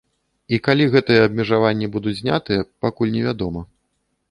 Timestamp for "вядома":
3.29-3.61